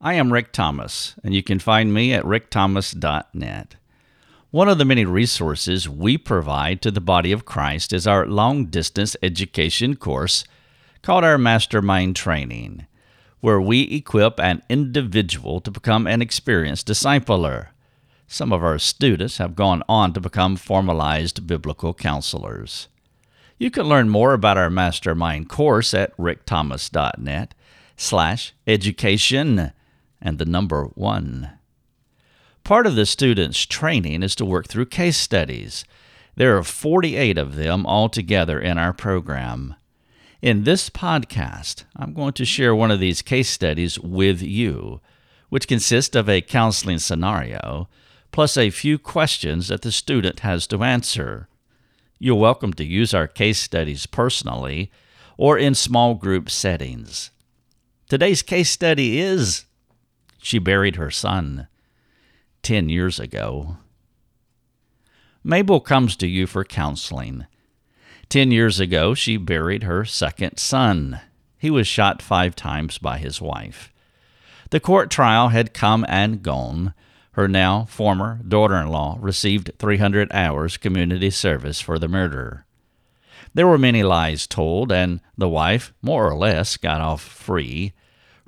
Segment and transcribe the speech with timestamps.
[0.00, 3.74] I am Rick Thomas, and you can find me at rickthomas.net.
[4.52, 8.66] One of the many resources we provide to the body of Christ is our long
[8.66, 10.44] distance education course
[11.02, 12.86] called our Mastermind Training,
[13.40, 17.70] where we equip an individual to become an experienced discipler.
[18.28, 22.86] Some of our students have gone on to become formalized biblical counselors.
[23.58, 27.52] You can learn more about our Mastermind course at rickthomas.net
[27.96, 29.72] slash education
[30.20, 31.50] and the number one.
[32.64, 35.84] Part of the students' training is to work through case studies.
[36.36, 39.74] There are 48 of them altogether in our program.
[40.40, 45.00] In this podcast, I'm going to share one of these case studies with you,
[45.48, 47.88] which consists of a counseling scenario
[48.30, 51.48] plus a few questions that the student has to answer.
[52.18, 54.90] You're welcome to use our case studies personally
[55.36, 57.30] or in small group settings.
[58.08, 59.64] Today's case study is
[60.48, 61.68] she buried her son
[62.62, 63.76] 10 years ago.
[65.44, 67.44] Mabel comes to you for counseling.
[68.30, 71.20] Ten years ago, she buried her second son.
[71.58, 73.92] He was shot five times by his wife.
[74.70, 76.94] The court trial had come and gone.
[77.32, 82.64] Her now former daughter in law received 300 hours community service for the murder.
[83.52, 87.92] There were many lies told, and the wife, more or less, got off free.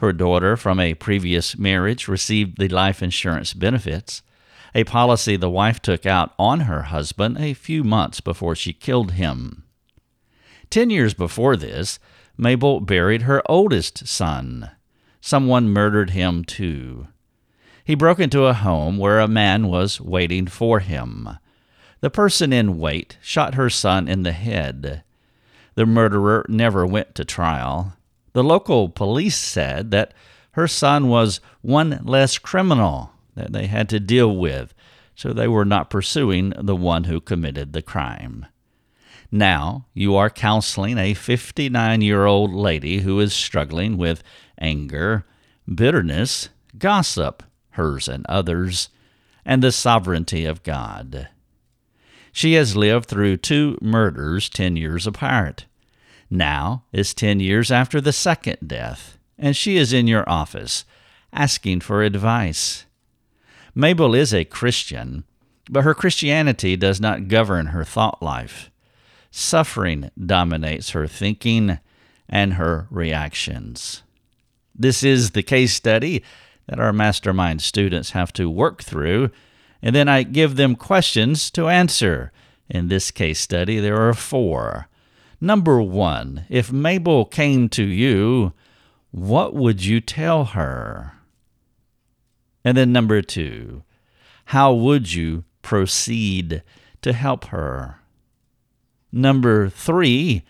[0.00, 4.22] Her daughter from a previous marriage received the life insurance benefits,
[4.74, 9.12] a policy the wife took out on her husband a few months before she killed
[9.12, 9.64] him.
[10.70, 11.98] Ten years before this,
[12.38, 14.70] Mabel buried her oldest son.
[15.20, 17.08] Someone murdered him too.
[17.84, 21.28] He broke into a home where a man was waiting for him.
[22.00, 25.02] The person in wait shot her son in the head.
[25.74, 27.98] The murderer never went to trial.
[28.32, 30.14] The local police said that
[30.52, 34.74] her son was one less criminal that they had to deal with,
[35.14, 38.46] so they were not pursuing the one who committed the crime.
[39.30, 44.22] Now you are counseling a 59 year old lady who is struggling with
[44.58, 45.24] anger,
[45.72, 46.48] bitterness,
[46.78, 48.88] gossip, hers and others,
[49.44, 51.28] and the sovereignty of God.
[52.32, 55.66] She has lived through two murders 10 years apart.
[56.30, 60.84] Now is 10 years after the second death, and she is in your office
[61.32, 62.86] asking for advice.
[63.74, 65.24] Mabel is a Christian,
[65.68, 68.70] but her Christianity does not govern her thought life.
[69.30, 71.78] Suffering dominates her thinking
[72.28, 74.02] and her reactions.
[74.74, 76.22] This is the case study
[76.66, 79.30] that our mastermind students have to work through,
[79.82, 82.32] and then I give them questions to answer.
[82.68, 84.88] In this case study, there are four.
[85.40, 88.52] Number one, if Mabel came to you,
[89.10, 91.14] what would you tell her?
[92.64, 93.82] And then number two,
[94.46, 96.62] how would you proceed
[97.02, 98.00] to help her?
[99.10, 100.44] Number three,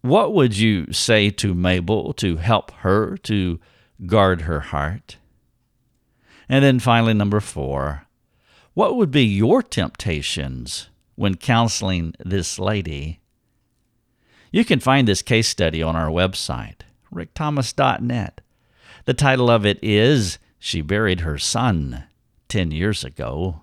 [0.00, 3.60] what would you say to Mabel to help her to
[4.04, 5.16] guard her heart?
[6.48, 8.06] And then finally, number four,
[8.74, 13.21] what would be your temptations when counseling this lady?
[14.54, 18.42] You can find this case study on our website, rickthomas.net.
[19.06, 22.04] The title of it is She Buried Her Son
[22.48, 23.62] 10 Years Ago.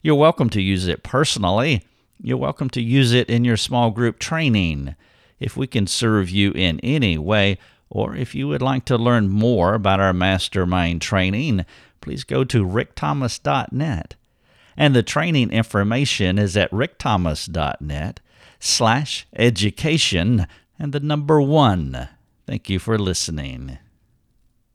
[0.00, 1.82] You're welcome to use it personally.
[2.22, 4.94] You're welcome to use it in your small group training.
[5.40, 7.58] If we can serve you in any way,
[7.88, 11.66] or if you would like to learn more about our mastermind training,
[12.00, 14.14] please go to rickthomas.net.
[14.80, 18.20] And the training information is at rickthomas.net
[18.58, 20.46] slash education
[20.78, 22.08] and the number one.
[22.46, 23.76] Thank you for listening.